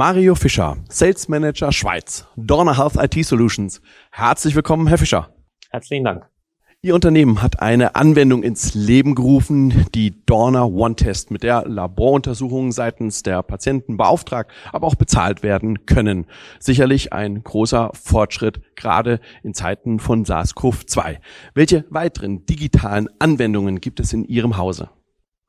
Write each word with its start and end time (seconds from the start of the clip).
Mario 0.00 0.34
Fischer, 0.34 0.78
Sales 0.88 1.28
Manager 1.28 1.70
Schweiz, 1.72 2.24
Dorner 2.34 2.78
Health 2.78 2.96
IT 2.96 3.22
Solutions. 3.22 3.82
Herzlich 4.10 4.54
willkommen, 4.54 4.86
Herr 4.86 4.96
Fischer. 4.96 5.28
Herzlichen 5.68 6.04
Dank. 6.04 6.26
Ihr 6.80 6.94
Unternehmen 6.94 7.42
hat 7.42 7.60
eine 7.60 7.96
Anwendung 7.96 8.42
ins 8.42 8.72
Leben 8.72 9.14
gerufen, 9.14 9.84
die 9.94 10.24
Dorner 10.24 10.70
One 10.70 10.96
Test, 10.96 11.30
mit 11.30 11.42
der 11.42 11.68
Laboruntersuchungen 11.68 12.72
seitens 12.72 13.22
der 13.22 13.42
Patienten 13.42 13.98
beauftragt, 13.98 14.50
aber 14.72 14.86
auch 14.86 14.94
bezahlt 14.94 15.42
werden 15.42 15.84
können. 15.84 16.24
Sicherlich 16.60 17.12
ein 17.12 17.44
großer 17.44 17.90
Fortschritt, 17.92 18.62
gerade 18.76 19.20
in 19.42 19.52
Zeiten 19.52 19.98
von 19.98 20.24
SARS-CoV-2. 20.24 21.18
Welche 21.52 21.84
weiteren 21.90 22.46
digitalen 22.46 23.10
Anwendungen 23.18 23.82
gibt 23.82 24.00
es 24.00 24.14
in 24.14 24.24
Ihrem 24.24 24.56
Hause? 24.56 24.88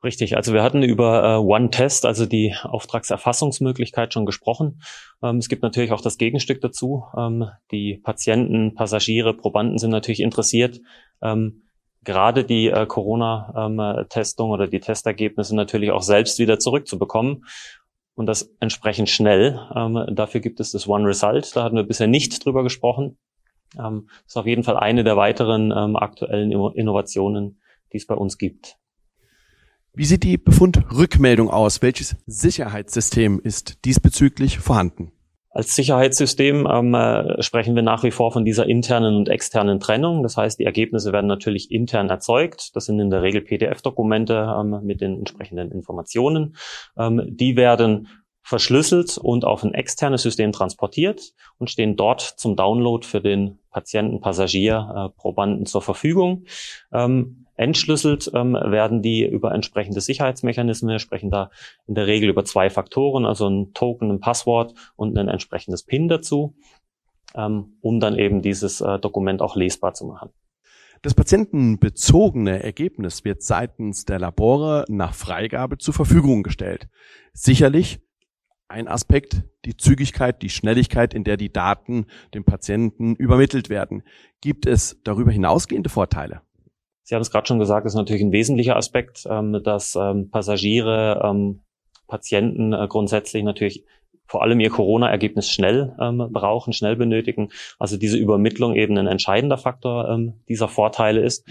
Richtig, 0.04 0.36
also 0.36 0.52
wir 0.52 0.64
hatten 0.64 0.82
über 0.82 1.22
äh, 1.22 1.36
One 1.36 1.70
Test, 1.70 2.06
also 2.06 2.26
die 2.26 2.56
Auftragserfassungsmöglichkeit 2.62 4.12
schon 4.12 4.26
gesprochen. 4.26 4.82
Ähm, 5.22 5.36
es 5.36 5.48
gibt 5.48 5.62
natürlich 5.62 5.92
auch 5.92 6.00
das 6.00 6.18
Gegenstück 6.18 6.60
dazu. 6.60 7.04
Ähm, 7.16 7.48
die 7.70 8.00
Patienten, 8.02 8.74
Passagiere, 8.74 9.32
Probanden 9.32 9.78
sind 9.78 9.90
natürlich 9.90 10.20
interessiert. 10.20 10.80
Ähm, 11.22 11.62
gerade 12.02 12.42
die 12.44 12.66
äh, 12.66 12.84
Corona-Testung 12.84 14.50
oder 14.50 14.66
die 14.66 14.80
Testergebnisse 14.80 15.54
natürlich 15.54 15.92
auch 15.92 16.02
selbst 16.02 16.40
wieder 16.40 16.58
zurückzubekommen. 16.58 17.44
Und 18.14 18.26
das 18.26 18.52
entsprechend 18.58 19.08
schnell. 19.08 19.60
Ähm, 19.74 20.04
dafür 20.10 20.40
gibt 20.40 20.58
es 20.58 20.72
das 20.72 20.88
One 20.88 21.06
Result. 21.06 21.54
Da 21.54 21.62
hatten 21.62 21.76
wir 21.76 21.84
bisher 21.84 22.08
nicht 22.08 22.44
drüber 22.44 22.64
gesprochen. 22.64 23.18
Ähm, 23.78 24.08
das 24.24 24.32
ist 24.32 24.36
auf 24.36 24.46
jeden 24.46 24.64
Fall 24.64 24.76
eine 24.76 25.04
der 25.04 25.16
weiteren 25.16 25.70
ähm, 25.70 25.94
aktuellen 25.94 26.50
Innovationen, 26.50 27.60
die 27.92 27.98
es 27.98 28.06
bei 28.06 28.16
uns 28.16 28.36
gibt. 28.36 28.81
Wie 29.94 30.06
sieht 30.06 30.22
die 30.22 30.38
Befundrückmeldung 30.38 31.50
aus? 31.50 31.82
Welches 31.82 32.16
Sicherheitssystem 32.24 33.38
ist 33.44 33.84
diesbezüglich 33.84 34.58
vorhanden? 34.58 35.12
Als 35.50 35.74
Sicherheitssystem 35.74 36.66
ähm, 36.66 36.94
äh, 36.94 37.42
sprechen 37.42 37.74
wir 37.74 37.82
nach 37.82 38.02
wie 38.02 38.10
vor 38.10 38.32
von 38.32 38.46
dieser 38.46 38.66
internen 38.66 39.14
und 39.16 39.28
externen 39.28 39.80
Trennung. 39.80 40.22
Das 40.22 40.38
heißt, 40.38 40.58
die 40.58 40.64
Ergebnisse 40.64 41.12
werden 41.12 41.26
natürlich 41.26 41.70
intern 41.70 42.08
erzeugt. 42.08 42.74
Das 42.74 42.86
sind 42.86 43.00
in 43.00 43.10
der 43.10 43.20
Regel 43.20 43.42
PDF-Dokumente 43.42 44.56
ähm, 44.58 44.80
mit 44.82 45.02
den 45.02 45.18
entsprechenden 45.18 45.70
Informationen. 45.70 46.56
Ähm, 46.96 47.20
die 47.28 47.56
werden 47.56 48.08
verschlüsselt 48.40 49.18
und 49.18 49.44
auf 49.44 49.62
ein 49.62 49.74
externes 49.74 50.22
System 50.22 50.52
transportiert 50.52 51.34
und 51.58 51.70
stehen 51.70 51.96
dort 51.96 52.22
zum 52.22 52.56
Download 52.56 53.06
für 53.06 53.20
den 53.20 53.58
Patienten, 53.70 54.20
Passagier, 54.22 55.10
äh, 55.12 55.20
Probanden 55.20 55.66
zur 55.66 55.82
Verfügung. 55.82 56.46
Ähm, 56.94 57.46
entschlüsselt 57.62 58.30
ähm, 58.34 58.54
werden 58.54 59.02
die 59.02 59.24
über 59.24 59.54
entsprechende 59.54 60.00
Sicherheitsmechanismen. 60.00 60.90
Wir 60.90 60.98
sprechen 60.98 61.30
da 61.30 61.50
in 61.86 61.94
der 61.94 62.06
Regel 62.06 62.28
über 62.28 62.44
zwei 62.44 62.70
Faktoren, 62.70 63.24
also 63.24 63.48
ein 63.48 63.72
Token, 63.74 64.10
ein 64.10 64.20
Passwort 64.20 64.74
und 64.96 65.16
ein 65.16 65.28
entsprechendes 65.28 65.82
PIN 65.84 66.08
dazu, 66.08 66.54
ähm, 67.34 67.76
um 67.80 68.00
dann 68.00 68.18
eben 68.18 68.42
dieses 68.42 68.80
äh, 68.80 68.98
Dokument 68.98 69.40
auch 69.40 69.56
lesbar 69.56 69.94
zu 69.94 70.06
machen. 70.06 70.30
Das 71.02 71.14
patientenbezogene 71.14 72.62
Ergebnis 72.62 73.24
wird 73.24 73.42
seitens 73.42 74.04
der 74.04 74.20
Labore 74.20 74.84
nach 74.88 75.14
Freigabe 75.14 75.78
zur 75.78 75.94
Verfügung 75.94 76.44
gestellt. 76.44 76.88
Sicherlich 77.32 78.00
ein 78.68 78.88
Aspekt, 78.88 79.42
die 79.64 79.76
Zügigkeit, 79.76 80.42
die 80.42 80.48
Schnelligkeit, 80.48 81.12
in 81.12 81.24
der 81.24 81.36
die 81.36 81.52
Daten 81.52 82.06
dem 82.34 82.44
Patienten 82.44 83.16
übermittelt 83.16 83.68
werden. 83.68 84.02
Gibt 84.40 84.66
es 84.66 85.00
darüber 85.02 85.30
hinausgehende 85.32 85.90
Vorteile? 85.90 86.42
Sie 87.12 87.14
haben 87.14 87.20
es 87.20 87.30
gerade 87.30 87.46
schon 87.46 87.58
gesagt, 87.58 87.84
ist 87.84 87.94
natürlich 87.94 88.22
ein 88.22 88.32
wesentlicher 88.32 88.74
Aspekt, 88.74 89.26
ähm, 89.28 89.60
dass 89.62 89.94
ähm, 89.96 90.30
Passagiere, 90.30 91.20
ähm, 91.22 91.60
Patienten 92.08 92.72
äh, 92.72 92.86
grundsätzlich 92.88 93.42
natürlich 93.44 93.84
vor 94.24 94.40
allem 94.40 94.60
ihr 94.60 94.70
Corona-Ergebnis 94.70 95.50
schnell 95.50 95.94
ähm, 96.00 96.26
brauchen, 96.32 96.72
schnell 96.72 96.96
benötigen. 96.96 97.50
Also 97.78 97.98
diese 97.98 98.16
Übermittlung 98.16 98.74
eben 98.76 98.96
ein 98.96 99.08
entscheidender 99.08 99.58
Faktor 99.58 100.08
ähm, 100.08 100.40
dieser 100.48 100.68
Vorteile 100.68 101.20
ist. 101.20 101.46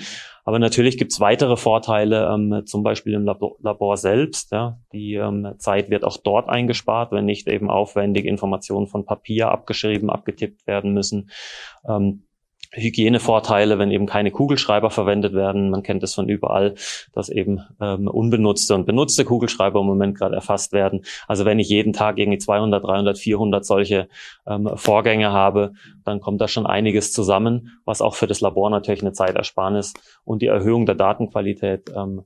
Aber 0.46 0.58
natürlich 0.58 0.98
gibt 0.98 1.12
es 1.12 1.20
weitere 1.20 1.58
Vorteile, 1.58 2.28
ähm, 2.34 2.64
zum 2.66 2.82
Beispiel 2.82 3.14
im 3.14 3.26
Labor, 3.26 3.58
Labor 3.60 3.98
selbst. 3.98 4.52
Ja. 4.52 4.80
Die 4.94 5.14
ähm, 5.14 5.54
Zeit 5.60 5.92
wird 5.92 6.04
auch 6.04 6.18
dort 6.18 6.50
eingespart, 6.50 7.12
wenn 7.12 7.26
nicht 7.26 7.48
eben 7.48 7.70
aufwendig 7.70 8.26
Informationen 8.26 8.88
von 8.88 9.06
Papier 9.06 9.52
abgeschrieben, 9.52 10.10
abgetippt 10.10 10.66
werden 10.66 10.96
müssen. 10.96 11.30
Ähm, 11.88 12.24
Hygienevorteile, 12.74 13.80
wenn 13.80 13.92
eben 13.92 14.06
keine 14.06 14.32
Kugelschreiber 14.32 14.90
verwendet 14.90 15.34
werden. 15.34 15.70
Man 15.70 15.84
kennt 15.84 16.04
es 16.04 16.14
von 16.14 16.30
überall, 16.30 16.76
dass 17.12 17.30
eben 17.30 17.62
ähm, 17.82 18.08
unbenutzte 18.08 18.76
und 18.76 18.86
benutzte 18.86 19.26
Kugelschreiber 19.26 19.82
im 19.82 19.86
Moment 19.86 20.18
gerade 20.18 20.36
erfasst 20.36 20.72
werden. 20.72 21.04
Also 21.28 21.46
wenn 21.46 21.60
ich 21.60 21.70
jeden 21.70 21.94
Tag 21.94 22.18
irgendwie 22.18 22.38
200, 22.38 22.84
300, 22.84 23.18
400 23.18 23.66
solche 23.66 24.08
ähm, 24.48 24.70
Vorgänge 24.76 25.32
habe, 25.32 25.74
dann 26.06 26.22
kommt 26.22 26.40
da 26.40 26.48
schon 26.48 26.66
einiges 26.66 27.12
zusammen, 27.12 27.80
was 27.84 28.02
auch 28.02 28.16
für 28.16 28.28
das 28.28 28.42
Labor 28.42 28.70
natürlich 28.70 29.02
eine 29.02 29.14
Zeitersparnis 29.14 29.94
und 30.24 30.42
die 30.42 30.48
Erhöhung 30.48 30.86
der 30.86 30.96
Datenqualität, 30.96 31.92
ähm, 31.96 32.24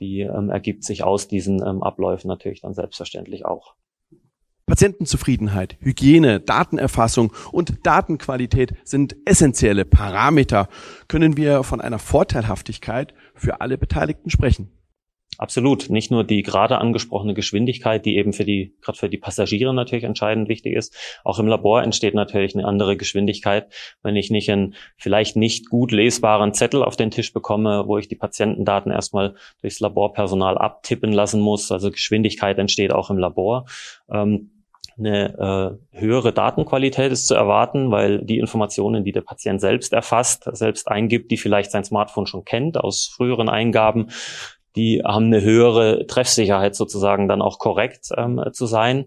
die 0.00 0.20
ähm, 0.20 0.50
ergibt 0.50 0.84
sich 0.84 1.02
aus 1.02 1.26
diesen 1.26 1.60
ähm, 1.66 1.82
Abläufen 1.82 2.28
natürlich 2.28 2.60
dann 2.60 2.74
selbstverständlich 2.74 3.44
auch. 3.44 3.74
Patientenzufriedenheit, 4.68 5.78
Hygiene, 5.80 6.40
Datenerfassung 6.40 7.32
und 7.50 7.86
Datenqualität 7.86 8.74
sind 8.84 9.16
essentielle 9.24 9.86
Parameter. 9.86 10.68
Können 11.08 11.38
wir 11.38 11.62
von 11.64 11.80
einer 11.80 11.98
Vorteilhaftigkeit 11.98 13.14
für 13.34 13.62
alle 13.62 13.78
Beteiligten 13.78 14.28
sprechen? 14.28 14.70
Absolut. 15.38 15.88
Nicht 15.88 16.10
nur 16.10 16.24
die 16.24 16.42
gerade 16.42 16.78
angesprochene 16.78 17.32
Geschwindigkeit, 17.32 18.04
die 18.04 18.16
eben 18.16 18.32
für 18.32 18.44
die, 18.44 18.74
gerade 18.82 18.98
für 18.98 19.08
die 19.08 19.18
Passagiere 19.18 19.72
natürlich 19.72 20.04
entscheidend 20.04 20.48
wichtig 20.48 20.74
ist. 20.74 20.96
Auch 21.22 21.38
im 21.38 21.46
Labor 21.46 21.82
entsteht 21.82 22.14
natürlich 22.14 22.56
eine 22.56 22.66
andere 22.66 22.96
Geschwindigkeit, 22.96 23.72
wenn 24.02 24.16
ich 24.16 24.30
nicht 24.30 24.50
einen 24.50 24.74
vielleicht 24.96 25.36
nicht 25.36 25.70
gut 25.70 25.92
lesbaren 25.92 26.54
Zettel 26.54 26.82
auf 26.82 26.96
den 26.96 27.12
Tisch 27.12 27.32
bekomme, 27.32 27.84
wo 27.86 27.98
ich 27.98 28.08
die 28.08 28.16
Patientendaten 28.16 28.90
erstmal 28.90 29.36
durchs 29.60 29.78
Laborpersonal 29.78 30.58
abtippen 30.58 31.12
lassen 31.12 31.40
muss. 31.40 31.70
Also 31.70 31.92
Geschwindigkeit 31.92 32.58
entsteht 32.58 32.92
auch 32.92 33.08
im 33.08 33.18
Labor. 33.18 33.66
Ähm, 34.10 34.50
eine 34.98 35.78
äh, 35.92 35.98
höhere 35.98 36.32
Datenqualität 36.32 37.12
ist 37.12 37.26
zu 37.26 37.34
erwarten, 37.34 37.90
weil 37.90 38.24
die 38.24 38.38
Informationen, 38.38 39.04
die 39.04 39.12
der 39.12 39.20
Patient 39.22 39.60
selbst 39.60 39.92
erfasst, 39.92 40.48
selbst 40.52 40.88
eingibt, 40.88 41.30
die 41.30 41.36
vielleicht 41.36 41.70
sein 41.70 41.84
Smartphone 41.84 42.26
schon 42.26 42.44
kennt 42.44 42.78
aus 42.78 43.10
früheren 43.14 43.48
Eingaben, 43.48 44.10
die 44.76 45.02
haben 45.04 45.26
eine 45.26 45.42
höhere 45.42 46.06
Treffsicherheit 46.06 46.74
sozusagen 46.74 47.28
dann 47.28 47.42
auch 47.42 47.58
korrekt 47.58 48.10
ähm, 48.16 48.42
zu 48.52 48.66
sein. 48.66 49.06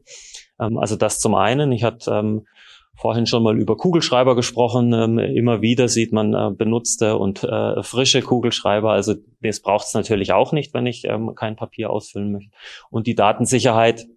Ähm, 0.60 0.78
also 0.78 0.96
das 0.96 1.20
zum 1.20 1.36
einen. 1.36 1.72
Ich 1.72 1.84
hatte 1.84 2.12
ähm, 2.12 2.46
vorhin 2.96 3.26
schon 3.26 3.42
mal 3.42 3.58
über 3.58 3.78
Kugelschreiber 3.78 4.36
gesprochen. 4.36 4.94
Ähm, 4.94 5.18
immer 5.18 5.62
wieder 5.62 5.88
sieht 5.88 6.14
man 6.14 6.34
äh, 6.34 6.52
benutzte 6.56 7.18
und 7.18 7.44
äh, 7.44 7.82
frische 7.84 8.22
Kugelschreiber. 8.22 8.92
Also 8.92 9.16
das 9.42 9.62
braucht 9.62 9.88
es 9.88 9.94
natürlich 9.94 10.34
auch 10.34 10.52
nicht, 10.52 10.74
wenn 10.74 10.86
ich 10.86 11.06
ähm, 11.06 11.34
kein 11.36 11.56
Papier 11.56 11.90
ausfüllen 11.90 12.32
möchte. 12.32 12.52
Und 12.90 13.08
die 13.08 13.16
Datensicherheit 13.16 14.08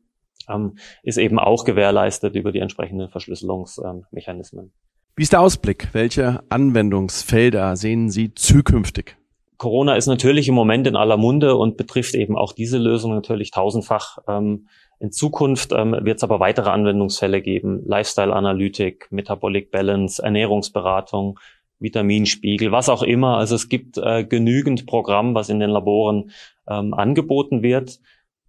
ähm, 0.49 0.77
ist 1.03 1.19
eben 1.19 1.39
auch 1.39 1.65
gewährleistet 1.65 2.35
über 2.35 2.53
die 2.53 2.61
entsprechenden 2.61 3.09
Verschlüsselungsmechanismen. 3.09 4.73
Wie 5.17 5.23
ist 5.23 5.33
der 5.33 5.41
Ausblick? 5.41 5.89
Welche 5.93 6.43
Anwendungsfelder 6.49 7.77
sehen 7.77 8.11
Sie 8.11 8.35
zukünftig? 8.35 9.17
Corona 9.59 9.95
ist 9.95 10.07
natürlich 10.07 10.49
im 10.49 10.55
Moment 10.55 10.87
in 10.87 10.97
aller 10.97 11.17
Munde 11.17 11.55
und 11.57 11.77
betrifft 11.77 12.15
eben 12.15 12.37
auch 12.37 12.53
diese 12.53 12.79
Lösung 12.79 13.15
natürlich 13.15 13.53
tausendfach. 13.53 14.19
Ähm, 14.27 14.67
in 14.99 15.13
Zukunft 15.13 15.73
ähm, 15.73 15.97
wird 16.01 16.17
es 16.17 16.25
aber 16.25 16.41
weitere 16.41 16.71
Anwendungsfälle 16.71 17.41
geben. 17.41 17.83
Lifestyle-Analytik, 17.87 19.07
Metabolic 19.11 19.71
Balance, 19.71 20.23
Ernährungsberatung, 20.23 21.39
Vitaminspiegel, 21.79 22.73
was 22.73 22.89
auch 22.89 23.03
immer. 23.03 23.37
Also 23.37 23.55
es 23.55 23.69
gibt 23.69 23.99
äh, 23.99 24.25
genügend 24.25 24.87
Programm, 24.87 25.35
was 25.35 25.49
in 25.49 25.61
den 25.61 25.71
Laboren 25.71 26.31
ähm, 26.69 26.93
angeboten 26.95 27.63
wird 27.63 28.01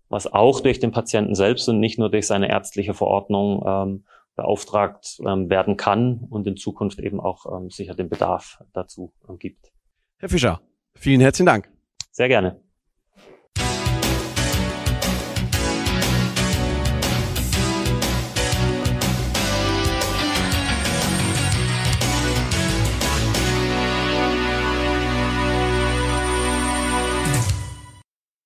was 0.09 0.31
auch 0.31 0.59
durch 0.61 0.79
den 0.79 0.91
Patienten 0.91 1.35
selbst 1.35 1.67
und 1.67 1.79
nicht 1.79 1.99
nur 1.99 2.09
durch 2.09 2.27
seine 2.27 2.49
ärztliche 2.49 2.93
Verordnung 2.93 3.63
ähm, 3.65 4.05
beauftragt 4.35 5.17
ähm, 5.25 5.49
werden 5.49 5.77
kann 5.77 6.25
und 6.29 6.45
in 6.47 6.57
Zukunft 6.57 6.99
eben 6.99 7.19
auch 7.19 7.45
ähm, 7.45 7.69
sicher 7.69 7.95
den 7.95 8.09
Bedarf 8.09 8.61
dazu 8.73 9.13
ähm, 9.27 9.37
gibt. 9.39 9.71
Herr 10.17 10.29
Fischer, 10.29 10.61
vielen 10.95 11.21
herzlichen 11.21 11.47
Dank. 11.47 11.69
Sehr 12.11 12.27
gerne. 12.27 12.64